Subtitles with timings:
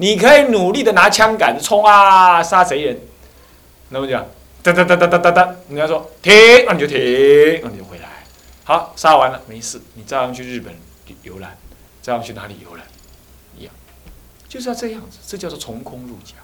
[0.00, 2.98] 你可以努力的拿枪杆子冲啊，杀贼人，
[3.88, 4.24] 那么讲，
[4.62, 6.32] 哒哒哒哒哒哒哒，人家说停，
[6.66, 6.96] 那你就停，
[7.62, 8.08] 那你就回来。
[8.62, 10.72] 好，杀完了没事，你照样去日本
[11.22, 11.56] 游览，
[12.00, 12.84] 照样去哪里游览，
[13.58, 13.72] 一样，
[14.48, 16.34] 就是要这样子，这叫做从空入假。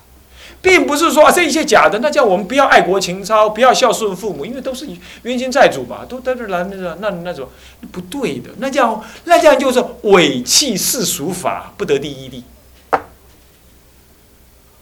[0.60, 4.86] 并不是说啊，这一切假的，那叫我们不要爱国情操，不要孝顺父母，因为都是
[5.22, 7.48] 冤亲债主嘛，都在这来那个那那种
[7.92, 12.42] 不对的，那叫那这样就是伪弃世俗法，不得第一利。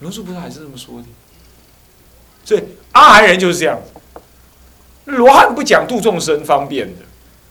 [0.03, 1.07] 龙树菩萨还是这么说的，
[2.43, 2.61] 所以
[2.91, 4.21] 阿含人就是这样子。
[5.05, 7.01] 罗汉不讲度众生方便的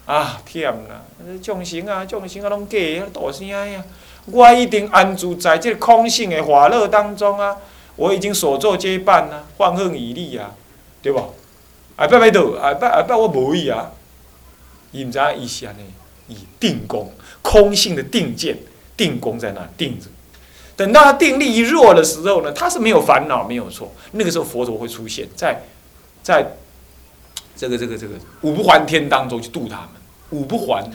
[0.05, 1.01] 啊，天哪，
[1.43, 3.83] 众生啊，众生啊，拢假啊，大声呀！
[4.27, 7.57] 我一定安住在这空性的法乐当中啊。
[7.97, 10.55] 我已经所作皆办啊，放横以立啊，
[11.03, 11.25] 对吧？
[11.97, 13.93] 啊，拜拜倒，啊拜啊拜，我无意啊。
[14.93, 15.85] 伊毋知影伊是安尼，
[16.29, 18.59] 以定功，空性的定见，
[18.97, 20.07] 定功在哪定着。
[20.83, 23.93] 等到他定力一弱的时候呢，他是没有烦恼，没有错。
[24.11, 25.63] 那个时候佛陀会出现在，
[26.25, 26.57] 在
[27.57, 29.91] 这个这个这个五不还天当中去度他们，
[30.31, 30.91] 五不还，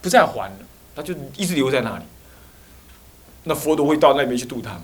[0.00, 0.58] 不再还了，
[0.94, 2.04] 他就一直留在那里。
[3.42, 4.82] 那佛陀会到那边去度他们。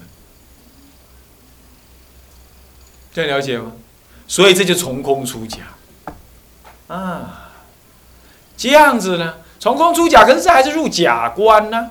[3.12, 3.70] 这样了解吗？
[4.26, 5.60] 所以这就从空出假
[6.88, 7.52] 啊，
[8.56, 11.90] 这样子呢，从空出假，可是这还是入假观呢。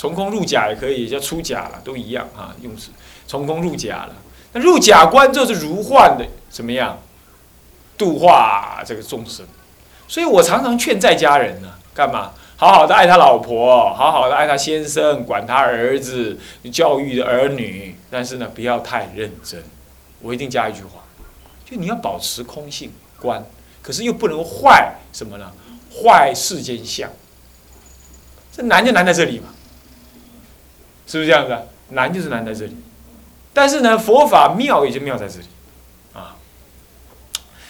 [0.00, 2.88] 从空入假也可以，叫出假了，都一样啊，用词。
[3.26, 4.14] 从空入假了，
[4.54, 6.98] 那入假观就是如幻的，怎么样
[7.98, 9.44] 度化这个众生？
[10.08, 12.30] 所以我常常劝在家人呢，干嘛？
[12.56, 16.38] 好好的爱他老婆，好好的爱他先生，管他儿子，
[16.72, 19.62] 教育的儿女，但是呢，不要太认真。
[20.22, 21.02] 我一定加一句话，
[21.66, 23.44] 就你要保持空性观，
[23.82, 25.52] 可是又不能坏什么呢？
[25.92, 27.10] 坏世间相。
[28.50, 29.48] 这难就难在这里嘛，
[31.10, 31.60] 是不是这样子啊？
[31.88, 32.76] 难就是难在这里。
[33.52, 35.46] 但是呢，佛法妙也就妙在这里，
[36.12, 36.36] 啊。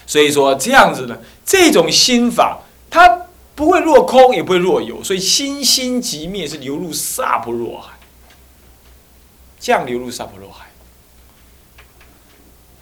[0.06, 1.16] 所以说这样子呢，
[1.47, 2.60] 这种心法
[2.91, 3.22] 它
[3.54, 7.94] 不会落空，也不会落有，所以心心即灭是流入萨婆若海，
[9.59, 10.66] 降流入萨婆若海。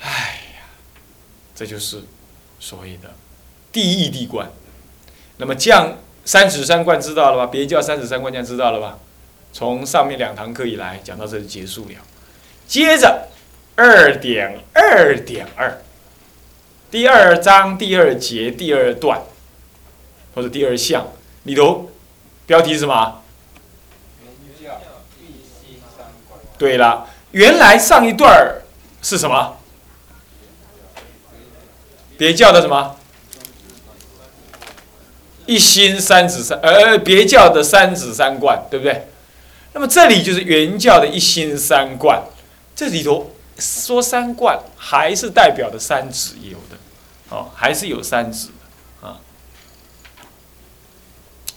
[0.00, 0.10] 哎
[0.56, 0.66] 呀，
[1.54, 2.02] 这就是
[2.58, 3.14] 所谓的
[3.70, 4.50] 第一义谛观。
[5.36, 7.46] 那么降三十三观知道了吧？
[7.46, 8.98] 别叫三十三观，这样知道了吧？
[9.58, 11.94] 从上面两堂课以来讲到这里结束了。
[12.68, 13.26] 接着
[13.74, 15.82] 二点二点二，
[16.92, 19.20] 第二章第二节第二段
[20.32, 21.08] 或者第二项
[21.42, 21.90] 里头，
[22.46, 23.20] 标题是什么？
[26.56, 28.60] 对了，原来上一段
[29.02, 29.56] 是什么？
[32.16, 32.94] 别叫的什么？
[35.46, 39.08] 一心三子三，呃，别叫的三子三观，对不对？
[39.78, 42.20] 那么这里就是原教的一心三观，
[42.74, 43.30] 这里头
[43.60, 46.76] 说三观，还是代表的三指有的，
[47.28, 49.20] 哦，还是有三指的啊。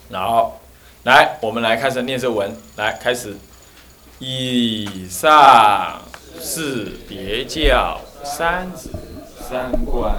[0.10, 0.62] 然后，
[1.02, 3.36] 来，我们来开始念这文，来开始。
[4.20, 6.04] 以上
[6.40, 8.92] 是别教三指
[9.50, 10.14] 三观。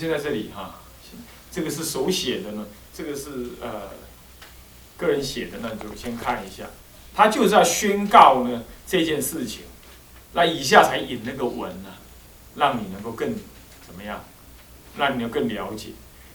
[0.00, 0.80] 先在这里哈，
[1.52, 3.90] 这个是手写的呢，这个是呃
[4.96, 6.64] 个人写的，那就先看一下。
[7.14, 9.64] 他就是要宣告呢这件事情，
[10.32, 11.90] 那以下才引那个文呢，
[12.54, 13.34] 让你能够更
[13.86, 14.24] 怎么样，
[14.96, 15.90] 让你能更了解。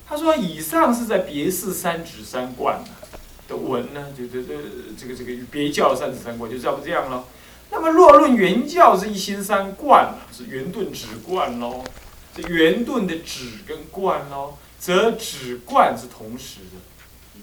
[0.07, 2.83] 他说以上是在别寺三指三观
[3.47, 4.53] 的文呢，就这这
[4.95, 7.27] 这个这个别教三指三观就要不这样咯。
[7.71, 11.83] 那么若论原教是一心三观是圆顿指观喽。
[12.35, 17.41] 这圆顿的指跟冠喽，则指冠是同时的。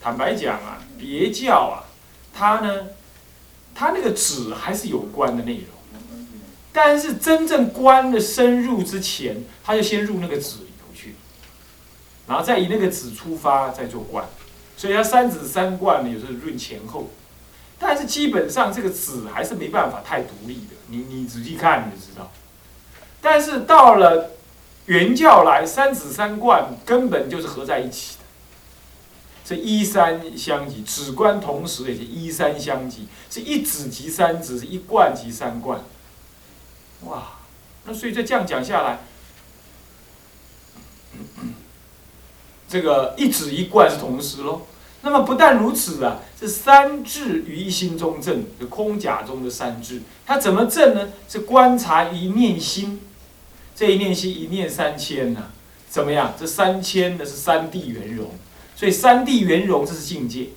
[0.00, 1.84] 坦白讲啊，别教啊，
[2.32, 2.88] 它呢，
[3.74, 5.66] 它那个指还是有关的内容，
[6.72, 11.14] 但是真正观的深入之前，他就先入那个指里头去，
[12.26, 14.26] 然后再以那个指出发，再做观。
[14.76, 17.10] 所以它三指三观呢，有时候论前后，
[17.78, 20.74] 但是基本上这个指还是没办法太独立的。
[20.88, 22.32] 你你仔细看你就知道。
[23.24, 24.32] 但是到了
[24.84, 28.24] 原教来，三子三观根本就是合在一起的。
[29.46, 35.80] 是一三相即，止观同时也是一三相即，是一止即三止，是一贯即三贯。
[37.04, 37.38] 哇，
[37.84, 38.98] 那所以再这样讲下来，
[42.68, 44.62] 这个一止一贯是同时喽。
[45.00, 51.08] 那么不但如此啊，这三智于一心中正，这空假中的三智，它怎么正呢？
[51.28, 53.02] 是观察一念心，
[53.74, 55.50] 这一念心一念三千呐，
[55.88, 56.34] 怎么样？
[56.38, 58.30] 这三千的是三谛圆融，
[58.76, 60.48] 所以三谛圆融这是境界，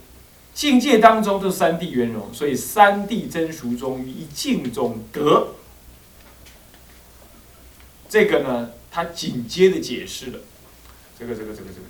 [0.53, 5.47] 境界当中都是三谛圆融，所以三谛真俗中于一境中得。
[8.09, 10.39] 这个呢，他紧接着解释了
[11.19, 11.87] 这个这个这个这个。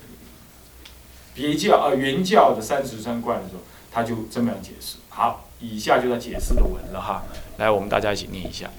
[1.35, 4.95] 别教啊，原教的三十三观的时候，他就这么样解释。
[5.09, 7.23] 好，以下就他解释的文了哈。
[7.57, 8.71] 来，我们大家一起念一下：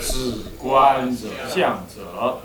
[0.00, 2.40] 是观者相者。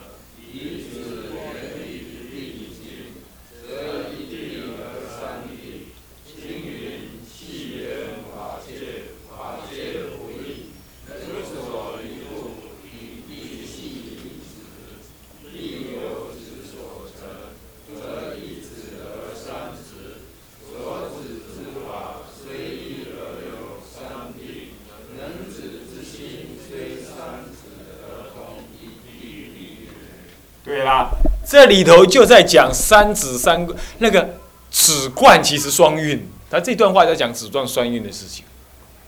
[31.60, 33.68] 这里头就在讲三子三
[33.98, 34.38] 那个
[34.72, 38.46] 子冠其实双运，他这段话在讲子冠双运的事情，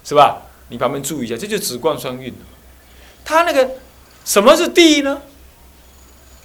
[0.03, 0.42] 是吧？
[0.68, 2.33] 你旁边注意一下，这就子冠双运
[3.24, 3.69] 他那个
[4.25, 5.21] 什么是地呢？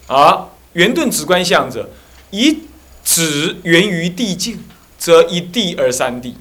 [0.06, 1.91] 啊，圆顿子观相者，
[2.31, 2.61] 以
[3.02, 4.62] 子源于地境，
[4.97, 6.37] 则一地而三地。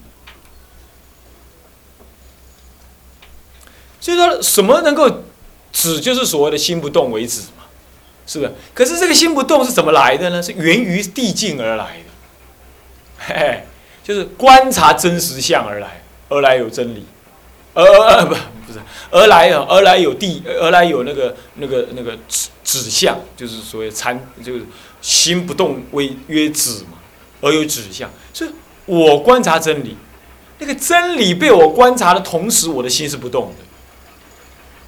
[3.99, 5.23] 所以说，什么能够
[5.73, 7.41] 止，就是所谓的心不动为止。
[8.27, 8.51] 是不是？
[8.73, 10.41] 可是这个心不动是怎么来的呢？
[10.41, 12.09] 是源于地境而来的，
[13.19, 13.63] 嘿嘿，
[14.03, 17.05] 就是观察真实相而来，而来有真理，
[17.73, 18.33] 而而不
[18.65, 18.79] 不是，
[19.11, 24.65] 而来有而来有地，而来有那个那个那个指指向，就是所谓参，就是
[25.01, 26.97] 心不动为曰止嘛，
[27.41, 28.09] 而有指向。
[28.33, 28.49] 所以
[28.85, 29.95] 我观察真理，
[30.57, 33.63] 那个真理被我观察的同时，我的心是不动的。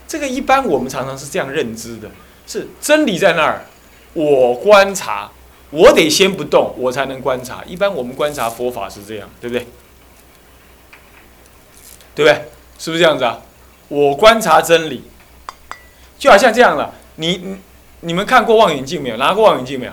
[0.08, 2.10] 这个一般我们常常是这样认知的。
[2.48, 3.66] 是真理在那儿，
[4.14, 5.30] 我观察，
[5.70, 7.64] 我得先不动，我才能观察。
[7.68, 9.68] 一般我们观察佛法是这样，对不对？
[12.16, 12.50] 对不对？
[12.80, 13.42] 是不是这样子啊？
[13.90, 15.04] 我观察真理，
[16.18, 16.94] 就好像这样了。
[17.18, 17.58] 你
[18.02, 19.18] 你们看过望远镜没有？
[19.18, 19.92] 拿过望远镜没有？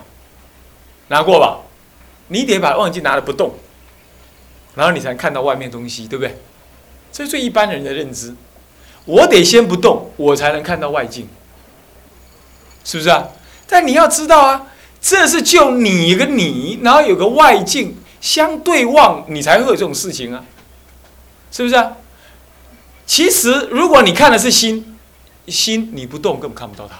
[1.08, 1.60] 拿过吧？
[2.28, 3.54] 你得把望远镜拿的不动，
[4.74, 6.36] 然后你才看到外面东西，对不对？
[7.12, 8.34] 这是最一般人的认知。
[9.04, 11.28] 我得先不动，我才能看到外境。
[12.84, 13.28] 是不是啊？
[13.66, 14.66] 但你要知道啊，
[15.00, 20.44] 这是就你跟你，然后有个外境相对望，你才会有这种事情啊，
[21.50, 21.92] 是不是啊？
[23.06, 24.96] 其实如果你看的是心，
[25.48, 26.96] 心你不动根本看不到它，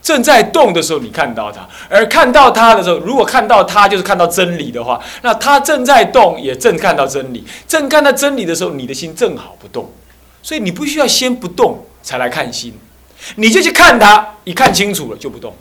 [0.00, 9.90] 正在动的时候你看到它，而看到它的时候，如果看到它就是看到真理的话，那它正在动也正看到真理，正看到真理的时候，你的心正好不动，
[10.42, 12.72] 所以你不需要先不动才来看心。
[13.36, 15.56] 你就去看他，一看清楚了就不动，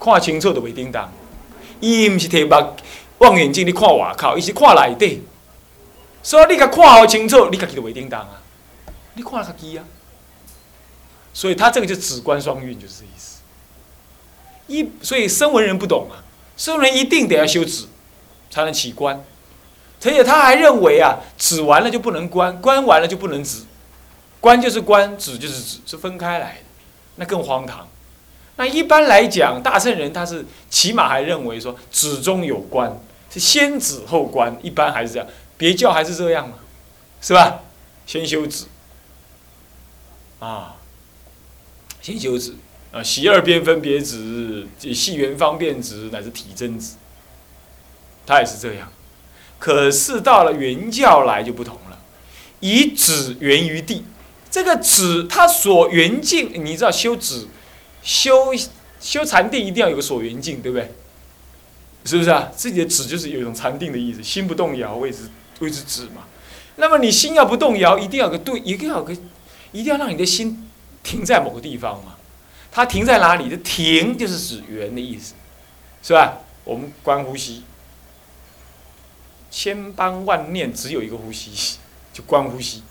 [0.00, 1.12] 看清楚的为叮当。
[1.80, 2.76] 伊毋是摕目
[3.18, 5.22] 望远镜，你看外口，伊是看内底。
[6.22, 8.40] 所以你甲看好清楚，你家己就为叮当啊。
[9.14, 9.84] 你看家己啊。
[11.34, 13.40] 所以他这个就止观双运，就是这意思。
[14.68, 16.22] 一所以声闻人不懂啊，
[16.56, 17.86] 声闻人一定得要修止，
[18.50, 19.22] 才能起观。
[20.04, 23.64] 而且他还认为啊，止完了就不能观，观完了就不能止。
[24.42, 26.64] 观就是观，止就是止，是分开来的，
[27.14, 27.86] 那更荒唐。
[28.56, 32.98] 那一般来讲，大圣人他是起码还认为说止中有观，
[33.30, 35.28] 是先止后观，一般还是这样。
[35.56, 36.56] 别教还是这样嘛，
[37.20, 37.60] 是吧？
[38.04, 38.64] 先修止，
[40.40, 40.74] 啊，
[42.00, 42.56] 先修止，
[42.90, 46.94] 啊，习二边分别止，细圆方便止，乃至体真止，
[48.26, 48.90] 他也是这样。
[49.60, 51.98] 可是到了原教来就不同了，
[52.58, 54.04] 以止源于地。
[54.52, 57.48] 这个止，它所缘境，你知道修止，
[58.02, 58.52] 修
[59.00, 60.92] 修禅定一定要有个所缘境，对不对？
[62.04, 62.52] 是不是啊？
[62.54, 65.30] 自己的止就是有一种禅定的意思，心不动摇谓之
[65.60, 66.24] 谓之止嘛。
[66.76, 69.14] 那么你心要不动摇，一定要个对，一定要有个，
[69.72, 70.68] 一定要让你的心
[71.02, 72.16] 停在某个地方嘛。
[72.70, 73.48] 它停在哪里？
[73.48, 75.32] 这停就是止缘的意思，
[76.02, 76.40] 是吧？
[76.64, 77.62] 我们观呼吸，
[79.50, 81.78] 千般万念只有一个呼吸，
[82.12, 82.82] 就观呼吸。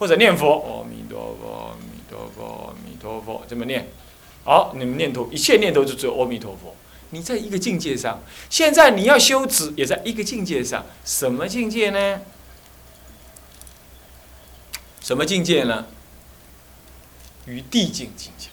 [0.00, 3.86] 或者念佛，阿弥陀佛，阿弥陀佛，阿弥陀佛，这么念？
[4.44, 6.74] 好，你们念头，一切念头就只有阿弥陀佛。
[7.10, 8.18] 你在一个境界上。
[8.48, 10.86] 现在你要修止，也在一个境界上。
[11.04, 12.22] 什么境界呢？
[15.02, 15.84] 什么境界呢？
[17.44, 18.48] 于地境境界，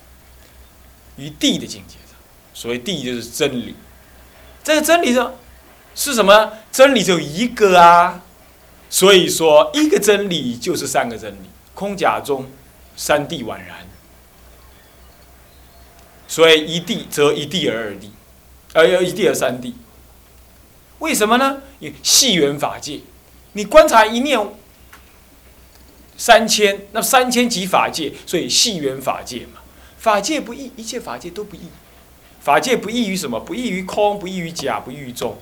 [1.16, 2.18] 于地的境界上。
[2.54, 3.74] 所谓地就是真理。
[4.66, 5.26] 这个真理是
[5.96, 6.52] 是什么？
[6.74, 8.22] 真理就一个啊。
[8.90, 12.46] 所以说，一个真理就是三个真理：空、假、中，
[12.96, 13.86] 三谛宛然。
[16.28, 18.10] 所以一谛则一谛而二谛，
[18.74, 19.74] 而要一谛而三谛。
[21.00, 21.62] 为什么呢？
[21.80, 23.02] 因为细缘法界，
[23.54, 24.40] 你观察一念
[26.18, 29.62] 三千，那三千即法界，所以细缘法界嘛。
[29.98, 31.62] 法界不异，一切法界都不异。
[32.40, 33.40] 法界不异于什么？
[33.40, 35.38] 不异于空，不异于假，不异于众，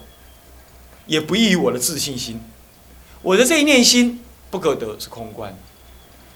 [1.05, 2.41] 也不异于我的自信心。
[3.25, 5.57] 我的这一念心不可得是空观，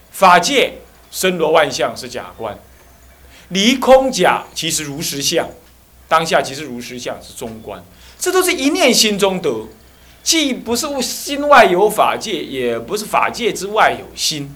[0.10, 0.80] 法界
[1.12, 2.58] 身罗万象是假观，
[3.50, 5.48] 离空假其实如实相，
[6.08, 7.84] 当下其实如实相是中观，
[8.18, 9.68] 这都是一念心中得，
[10.24, 14.56] 既不是心外有法界，也不是法界之外有心，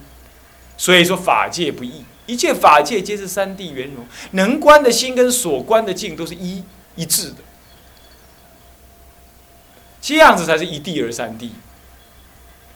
[0.76, 6.64] 所以说法界不异，一切法界皆是三谛圆融，能观的心跟所观的境都是一
[6.96, 7.36] 一致的，
[10.02, 11.50] 这样子才是一谛而三谛。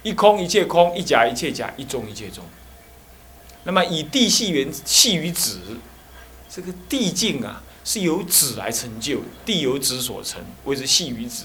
[0.02, 2.44] 一空一切空，一假一切假，一中一切中。
[3.64, 5.58] 那么以地系缘系于止，
[6.48, 11.44] 这个地境啊是由止来成就，地由止所成，谓之系于止。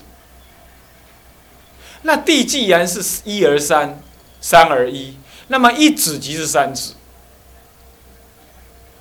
[2.04, 4.02] 那地既然是一而三，
[4.40, 5.18] 三而一，
[5.48, 6.94] 那么一子即是三子。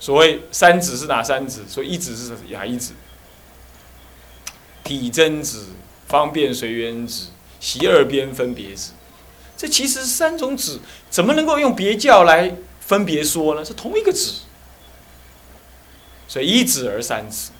[0.00, 1.62] 所谓三子是哪三子？
[1.68, 2.94] 所以一子是哪一子？
[4.82, 5.66] 体真子、
[6.08, 7.28] 方便随缘子、
[7.60, 8.92] 习二边分别子。
[9.62, 13.64] 这其实三种纸，怎么能够用别教来分别说呢？
[13.64, 14.32] 是同一个纸，
[16.26, 17.52] 所以一指而三指。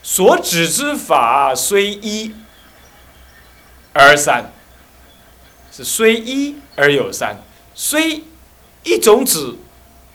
[0.00, 2.32] 所指之法虽一
[3.92, 4.52] 而三，
[5.72, 7.42] 是虽一而有三，
[7.74, 8.22] 虽
[8.84, 9.56] 一种指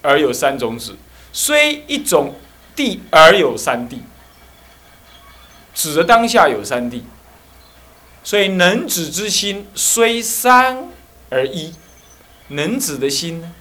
[0.02, 0.96] 而有三种指，
[1.34, 2.36] 虽一种
[2.78, 4.02] 地而有三地。
[5.74, 7.02] 指的当下有三谛，
[8.24, 10.90] 所以能指之心虽三
[11.30, 11.74] 而一，
[12.50, 13.52] 能指的心呢？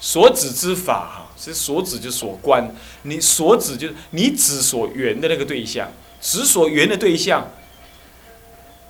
[0.00, 7.50] 所指之法哈，是所指就所观，你所指就是你指所缘的那个对象，指所缘的对象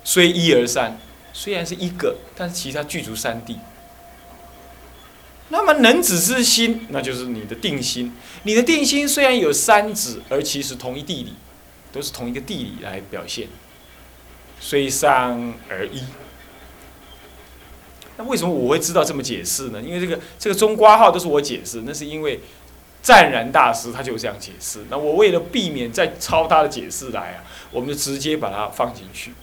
[0.03, 0.99] 虽一而三，
[1.33, 3.57] 虽然是一个，但是其他具足三谛。
[5.51, 8.13] 那么能指之心，那就是你的定心。
[8.43, 11.33] 你的定心虽然有三指，而其实同一地理，
[11.91, 13.47] 都是同一个地理来表现，
[14.59, 16.03] 虽三而一。
[18.17, 19.81] 那为什么我会知道这么解释呢？
[19.81, 22.41] 因为这个这个中括号都是我解释，那是因为
[23.01, 24.85] 湛然大师他就这样解释。
[24.91, 29.33] 那我为了避免再抄他的解释来啊，我们就直接把它放进去。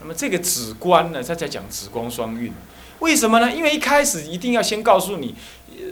[0.00, 2.52] 那么这个子观呢，他在讲子光双运。
[3.00, 3.52] 为什么呢？
[3.54, 5.34] 因为一开始一定要先告诉你，
[5.70, 5.84] 呃，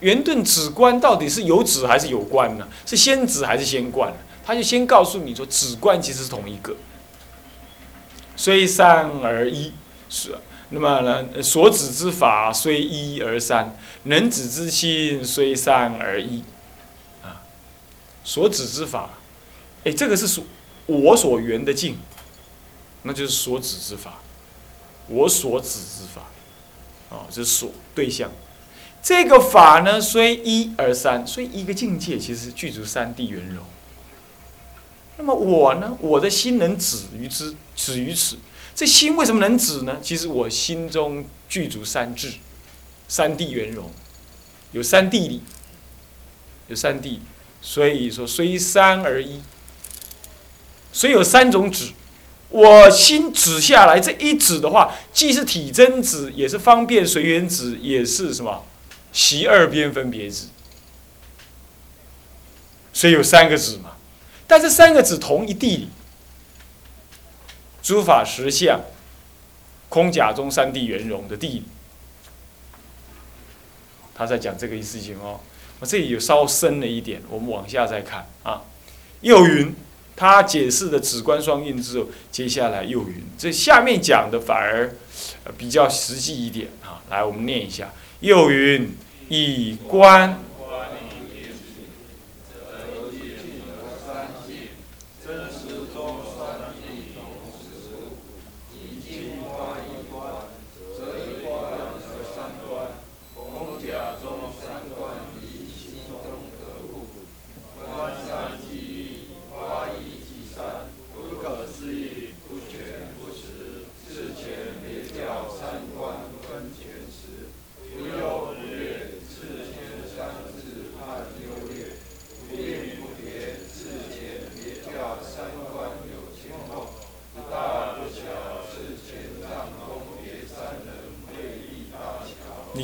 [0.00, 2.66] 圆顿止观到底是有止还是有观呢？
[2.86, 4.12] 是先止还是先观？
[4.44, 6.74] 他就先告诉你说，止观其实是同一个，
[8.36, 9.72] 虽三而一，
[10.08, 10.36] 是。
[10.70, 16.44] 那么呢，所指之法虽一而三，能指之心虽三而一，
[17.22, 17.42] 啊，
[18.22, 19.10] 所指之法，
[19.82, 20.44] 哎，这个是所
[20.86, 21.98] 我所缘的境，
[23.02, 24.20] 那就是所指之法。
[25.10, 26.30] 我所指之法，
[27.14, 28.30] 啊，是所对象。
[29.02, 33.64] 这个法呢，虽一而三，所以一个境界其实是具足三谛圆融。
[35.16, 38.38] 那么我呢，我的心能止于之，止于此。
[38.74, 39.98] 这心为什么能止呢？
[40.00, 42.34] 其实我心中具足三智，
[43.08, 43.90] 三谛圆融，
[44.72, 45.42] 有三谛理，
[46.68, 47.18] 有三谛。
[47.60, 49.40] 所以说，虽三而一，
[50.92, 51.92] 虽有三种止。
[52.50, 58.64] 我心指下来这一指的话，既是体真指，也是方便随缘指，也是什么？
[59.12, 60.46] 习二边分别指。
[62.92, 63.92] 所以有三个指嘛，
[64.48, 65.88] 但是三个指同一地理，
[67.82, 68.80] 诸法实相，
[69.88, 71.64] 空假中三地圆融的地理。
[74.12, 75.38] 他在讲这个事情哦，
[75.78, 78.62] 我这里有稍深了一点，我们往下再看啊。
[79.20, 79.72] 又云。
[80.20, 84.94] 他解释的止观双运之后，接下来又云，这下面讲的反而
[85.56, 87.00] 比较实际一点啊。
[87.08, 88.94] 来，我们念一下：又云
[89.30, 90.38] 以观。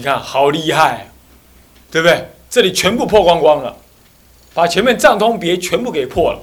[0.06, 1.10] 看好厉害，
[1.90, 2.28] 对不对？
[2.48, 3.76] 这里全部破光光了，
[4.54, 6.40] 把前面藏通别全部给破了，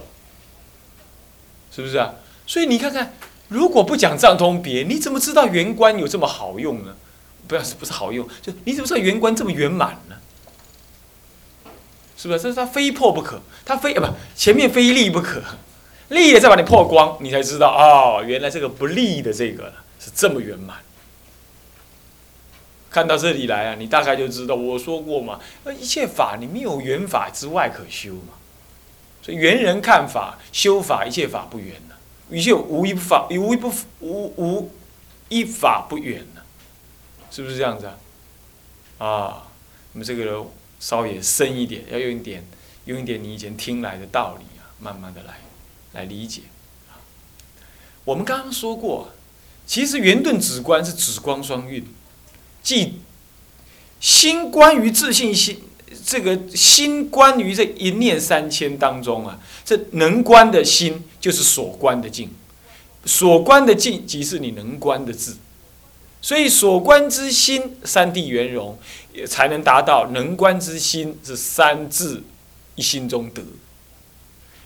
[1.74, 2.14] 是不是啊？
[2.46, 3.14] 所以你看看，
[3.48, 6.94] 如果不讲藏通别，你怎么知道圆观有这么好用呢？
[7.48, 8.28] 不要是不是好用？
[8.42, 10.16] 就你怎么知道圆观这么圆满呢？
[12.18, 12.40] 是不是？
[12.42, 15.42] 这是他非破不可，他非啊不前面非立不可，
[16.10, 20.76] 立了再把你破光，你才知道哦，原来这个不立的这个是这么圆满。
[22.94, 25.40] 看到这里来啊，你大概就知道我说过嘛，
[25.80, 28.36] 一切法你没有缘法之外可修嘛，
[29.24, 31.96] 所以缘人看法修法，一切法不圆呢，
[32.30, 34.72] 一切无一法无一不无无
[35.28, 36.42] 一法不圆呢，
[37.32, 37.98] 是不是这样子啊？
[39.00, 39.48] 啊，
[39.94, 40.46] 那么这个
[40.80, 42.46] 稍微深一点，要用一点
[42.86, 45.34] 用一点你以前听来的道理啊，慢慢的来
[45.94, 46.44] 来理解。
[48.06, 49.10] 我们刚刚说过，
[49.66, 51.84] 其实圆顿止观是止光双运。
[52.64, 52.94] 即
[54.00, 55.62] 心关于自信心，
[56.06, 62.30] 这个心关于这一念三千当中啊，这能观的心就是所观的境，
[63.06, 65.36] 所观的境即是你能观的智，
[66.22, 68.78] 所以所观之心三谛圆融，
[69.14, 72.24] 也才能达到能观之心是三智
[72.76, 73.42] 一心中得。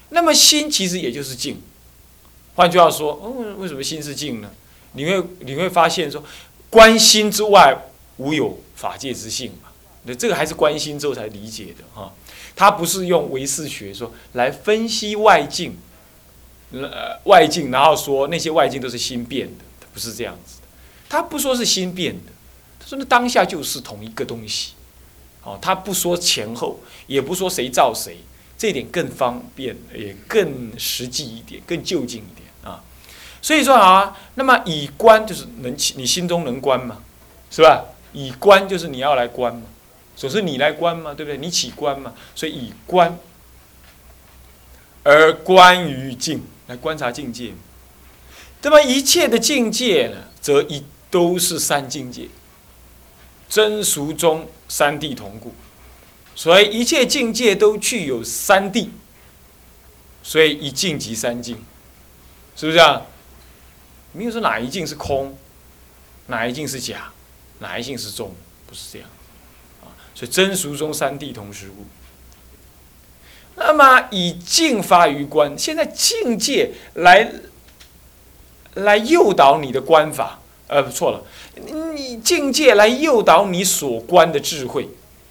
[0.10, 1.62] 那么心其实也就是境，
[2.56, 4.52] 换句话说，哦，为什么心是境呢？
[4.94, 6.24] 你会你会发现说。
[6.70, 7.78] 观心之外，
[8.18, 9.70] 无有法界之性嘛？
[10.04, 12.14] 那这个还是观心之后才理解的哈。
[12.56, 15.76] 他不是用唯识学说来分析外境，
[16.72, 20.68] 呃，外境，然后说那些外境都是心变的，不是这样子的。
[21.10, 22.32] 他不说是心变的，
[22.80, 24.74] 他说那当下就是同一个东西。
[25.44, 28.18] 哦，他不说前后，也不说谁造谁，
[28.58, 32.47] 这点更方便，也更实际一点，更就近一点。
[33.42, 36.98] 所以说啊，那么以观就是能起，你心中能观吗？
[37.50, 37.86] 是吧？
[38.14, 39.64] 以观就是你要来观嘛，
[40.16, 41.38] 总是你来观嘛，对不对？
[41.38, 43.18] 你起观嘛，所以以观
[45.04, 47.54] 而观于境，来观察境界。
[48.64, 52.28] 那么一切的境界呢，则一都是三境界，
[53.48, 55.54] 真俗中三谛同故，
[56.36, 58.90] 所以一切境界都具有三谛，
[60.24, 61.56] 所以一境即三境，
[62.56, 63.06] 是不是这样？
[64.18, 65.38] 没有说哪一境是空，
[66.26, 67.12] 哪一境是假，
[67.60, 68.34] 哪一境是中，
[68.66, 69.08] 不是这样，
[69.84, 71.86] 啊，所以真俗中三谛同时故。
[73.56, 77.32] 那么以境发于观，现在境界来
[78.74, 81.24] 来诱导你的观法，呃，错了，
[81.94, 84.90] 你境界来诱导你所观的智慧，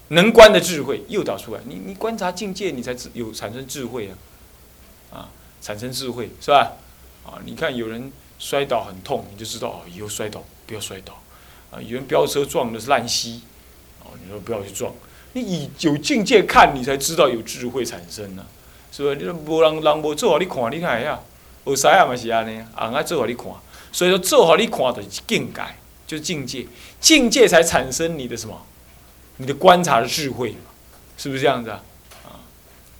[0.08, 4.14] 能观的智慧诱导出来，你你观察境界，你才有产生智慧啊，
[5.18, 5.28] 啊，
[5.60, 6.74] 产生智慧是吧？
[7.24, 8.12] 啊，你看有人。
[8.38, 11.20] 摔倒很痛，你就知道哦，以后摔倒不要摔倒。
[11.70, 13.42] 啊，有人飙车撞的是烂溪，
[14.04, 14.92] 哦，你说不要去撞。
[15.32, 18.46] 你以有境界看，你才知道有智慧产生呢，
[18.92, 19.14] 是不？
[19.14, 21.20] 你说无人人无做好你看，你看一下，
[21.64, 23.46] 有啥啊嘛是安尼，人爱做好你看。
[23.90, 25.62] 所以说做好你看的境界，
[26.06, 26.66] 就是境界，
[27.00, 28.62] 境界才产生你的什么？
[29.38, 30.70] 你的观察的智慧嘛，
[31.18, 31.82] 是不是这样子啊？
[32.24, 32.40] 啊，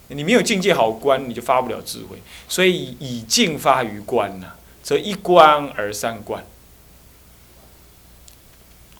[0.09, 2.19] 你没有境界好观，你就发不了智慧。
[2.49, 4.53] 所以以境发于观呐。
[4.87, 6.47] 则一观而三观，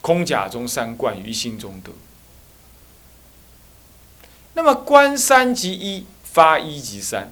[0.01, 1.93] 空假中三观于心中得。
[4.53, 7.31] 那么观三即一，发一即三。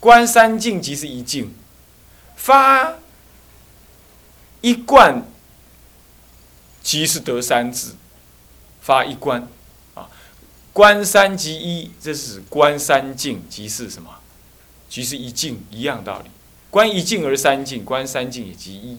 [0.00, 1.54] 观三境即是一境，
[2.36, 2.94] 发
[4.62, 5.22] 一观
[6.82, 7.96] 即是得三智。
[8.80, 9.46] 发一观
[9.94, 10.08] 啊，
[10.72, 14.10] 观三即一，这是观三境即是什么？
[14.88, 16.30] 即是一境，一样道理。
[16.70, 18.98] 观一境而三境，观三境也即一，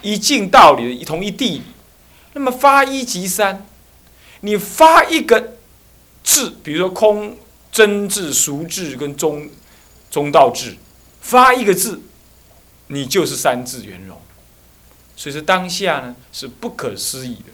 [0.00, 1.62] 一境道理的同一地理。
[2.32, 3.66] 那么发一即三，
[4.40, 5.54] 你发一个
[6.24, 7.36] 字，比如说空
[7.70, 9.48] 真字、俗字跟中
[10.10, 10.74] 中道字，
[11.20, 12.00] 发一个字，
[12.88, 14.18] 你就是三字圆融。
[15.14, 17.52] 所以说当下呢是不可思议的。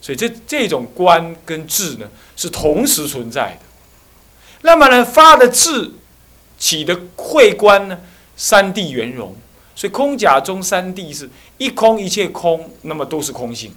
[0.00, 3.66] 所以这这种观跟智呢是同时存在的。
[4.62, 5.92] 那么呢发的智
[6.58, 7.98] 起的会观呢？
[8.38, 9.34] 三谛圆融，
[9.74, 13.72] 所以空假中三谛是一空一切空，那么都是空性；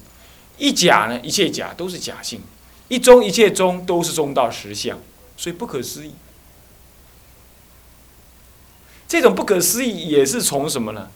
[0.59, 2.39] 一假呢，一切假都是假性；
[2.87, 4.99] 一中一切中都是中道实相，
[5.35, 6.13] 所以不可思议。
[9.07, 11.09] 这种不可思议也是从什么呢？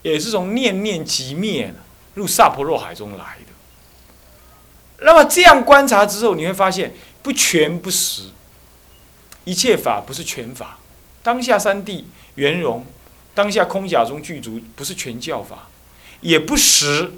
[0.00, 1.74] 也是从念念即灭
[2.14, 5.04] 入萨婆若海中来的。
[5.04, 8.30] 那么这样观察之后，你会发现不全不实，
[9.44, 10.78] 一切法不是全法，
[11.22, 12.04] 当下三谛。
[12.36, 12.86] 圆融，
[13.34, 15.68] 当下空假中具足，不是全教法，
[16.22, 17.12] 也不实。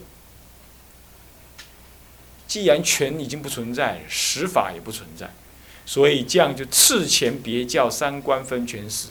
[2.46, 5.30] 既然全已经不存在，实法也不存在，
[5.84, 9.08] 所以这样就次前别教三观分全实。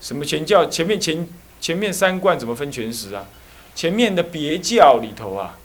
[0.00, 0.66] 什么前教？
[0.66, 1.28] 前面前
[1.60, 3.26] 前面三观怎么分全实啊？
[3.74, 5.58] 前面的别教里头啊，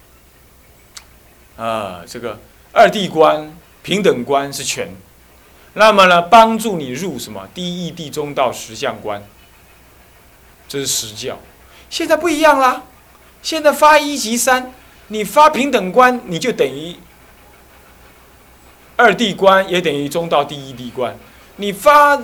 [1.55, 2.39] 啊，这个
[2.73, 4.89] 二谛观、平等观是全，
[5.77, 9.23] 那么呢，帮助你入什么第一义谛中道实相观，
[10.67, 11.37] 这是实教。
[11.87, 12.83] 现在不一样啦，
[13.43, 14.73] 现在发一级三，
[15.09, 16.95] 你发平等观，你就等于
[18.95, 21.15] 二谛观，也等于中道第一谛观。
[21.57, 22.19] 你发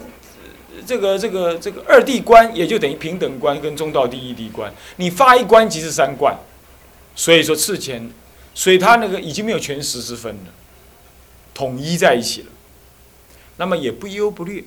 [0.84, 4.74] 这个这个这个二谛观，也就等于平等观跟中道第一谛观。
[4.96, 6.36] 你发一观即是三观，
[7.16, 8.12] 所以说次前，
[8.56, 10.52] 所以他那个已经没有全实之分了，
[11.54, 12.48] 统一在一起了。
[13.58, 14.64] 那么也不优不劣，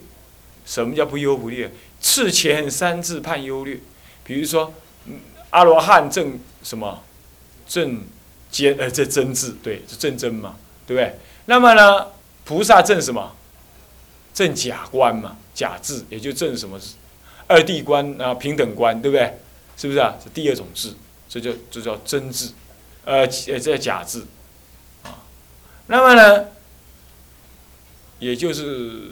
[0.64, 1.72] 什么叫不优不劣？
[2.00, 3.80] 次前三字判优劣，
[4.24, 4.72] 比如说。
[5.50, 7.02] 阿罗汉正什么？
[7.68, 8.02] 正
[8.50, 11.18] 坚呃，这真字对，是正真嘛，对不对？
[11.46, 12.08] 那么呢，
[12.44, 13.32] 菩萨正什么？
[14.34, 16.78] 正假观嘛，假字也就正什么？
[17.46, 19.38] 二谛观啊，平等观，对不对？
[19.76, 20.16] 是不是啊？
[20.22, 20.94] 这第二种字，
[21.28, 22.52] 这就这叫真字，
[23.04, 24.26] 呃呃，这叫假字
[25.04, 25.22] 啊。
[25.86, 26.48] 那么呢，
[28.18, 29.10] 也就是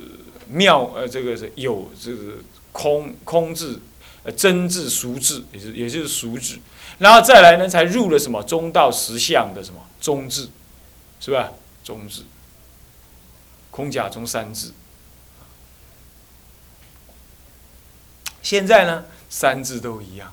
[0.48, 2.34] 妙呃，这个是有这个
[2.72, 3.80] 空空字。
[4.26, 6.58] 呃，真字、俗字，也是也就是俗字，
[6.96, 10.48] 然后再来呢，才入了什么中道实相的什么中字，
[11.20, 11.52] 是吧？
[11.84, 12.22] 中字，
[13.70, 14.72] 空假中三字。
[18.40, 20.32] 现在呢，三字都一样，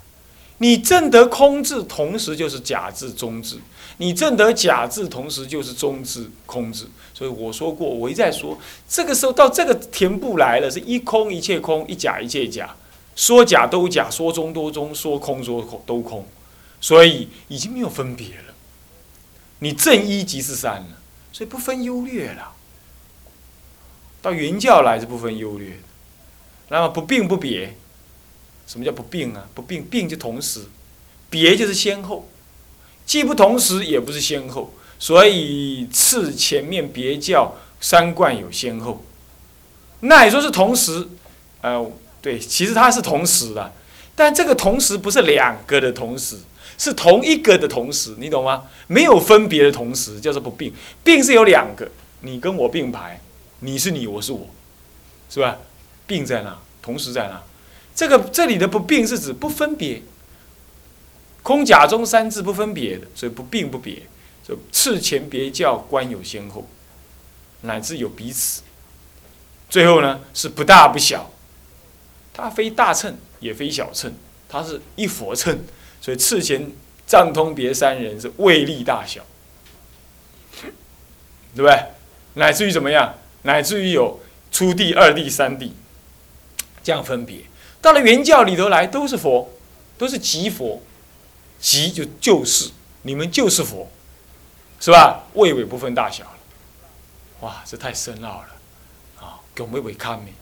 [0.62, 3.58] 你正得空智，同时就是假字、中字；
[3.98, 6.88] 你正得假字，同时就是中字、空字。
[7.16, 8.56] 所以我说过，我一再说，
[8.88, 12.76] 这个时候到这个田部来了，是一空一切空，一假一切假。
[13.16, 16.28] 说假都假，说中都中，说空说空都空，
[16.80, 18.54] 所以已经没有分别了。
[19.60, 21.00] 你正一即是三了，
[21.34, 22.52] 所以不分优劣了。
[24.22, 25.80] 到原教来是不分优劣，
[26.70, 27.76] 那么不并不别。
[28.72, 29.46] 什么叫不并啊？
[29.54, 30.62] 不并并就同时，
[31.30, 32.30] 别就是先后，
[33.06, 39.04] 既不同时也不是先后，所以次前面别教三观有先后。
[40.00, 41.06] 那也说是同时，
[41.62, 41.92] 呃。
[42.22, 43.74] 对，其实它是同时的，
[44.16, 46.38] 但这个同时不是两个的同时，
[46.78, 48.66] 是同一个的同时，你懂吗？
[48.86, 50.72] 没有分别的同时叫做不并，
[51.04, 53.20] 并是有两个，你跟我并排，
[53.62, 54.48] 你是你，我是我，
[55.32, 55.58] 是吧？
[56.06, 56.60] 并在哪？
[56.80, 57.42] 同时在哪？
[58.02, 60.02] 这个这里的不并是指不分别，
[61.44, 64.02] 空假中三字不分别的，所以不并不别，
[64.44, 66.68] 就次前别教观有先后，
[67.62, 68.64] 乃至有彼此，
[69.70, 71.30] 最后呢是不大不小。
[72.34, 74.12] 它非大乘，也非小乘，
[74.50, 75.60] 它是一佛乘，
[76.02, 76.72] 所以次前
[77.06, 79.24] 藏通别三人是位力大小，
[81.54, 81.80] 对不对？
[82.34, 83.14] 乃至于怎么样？
[83.44, 84.20] 乃至于有
[84.52, 85.74] 初地、二地、三地，
[86.82, 87.42] 这样分别。
[87.82, 89.50] 到了原教里头来，都是佛，
[89.98, 90.82] 都是即佛，
[91.60, 93.90] 即就就是你们就是佛，
[94.80, 95.24] 是吧？
[95.34, 96.38] 位位不分大小了，
[97.42, 100.34] 哇，这太深奥了，啊，给我们位看没？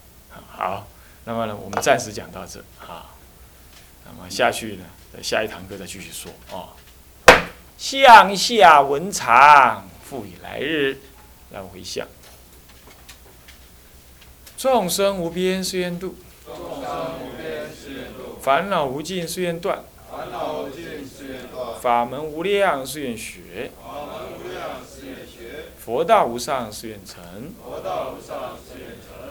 [0.52, 0.88] 好。
[1.26, 3.06] 那么呢，我们暂时讲到这啊。
[4.04, 6.74] 那么下去呢，在下一堂课再继续说啊。
[7.78, 10.98] 向下文长，复以来日，
[11.52, 12.08] 来回向。
[14.58, 16.16] 众生无边誓愿度，
[18.42, 19.84] 烦恼无尽誓愿断，
[21.82, 23.72] 法门无量誓愿学，
[25.78, 27.54] 佛道无上誓愿成，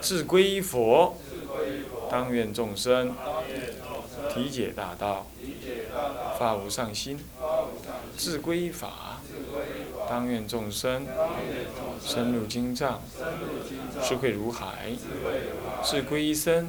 [0.00, 1.16] 志归佛。
[2.11, 3.14] 当愿众生
[4.33, 5.26] 体解大道，
[6.38, 7.18] 发无上心，
[8.16, 9.20] 志归法。
[10.09, 11.07] 当愿众生
[12.02, 13.02] 深入经藏，
[14.02, 14.92] 智慧如海，
[15.83, 16.68] 自归一生。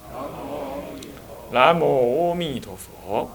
[1.51, 3.29] 南无阿弥陀佛。